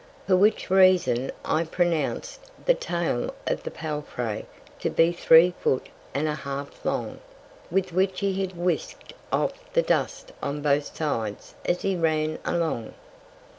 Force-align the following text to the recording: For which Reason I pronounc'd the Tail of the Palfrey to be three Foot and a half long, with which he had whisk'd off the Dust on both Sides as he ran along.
For 0.25 0.35
which 0.35 0.71
Reason 0.71 1.31
I 1.45 1.63
pronounc'd 1.63 2.39
the 2.65 2.73
Tail 2.73 3.35
of 3.45 3.61
the 3.61 3.69
Palfrey 3.69 4.47
to 4.79 4.89
be 4.89 5.11
three 5.11 5.53
Foot 5.61 5.89
and 6.15 6.27
a 6.27 6.33
half 6.33 6.83
long, 6.83 7.19
with 7.69 7.93
which 7.93 8.21
he 8.21 8.41
had 8.41 8.57
whisk'd 8.57 9.13
off 9.31 9.53
the 9.73 9.83
Dust 9.83 10.31
on 10.41 10.63
both 10.63 10.95
Sides 10.97 11.53
as 11.67 11.83
he 11.83 11.95
ran 11.95 12.39
along. 12.43 12.95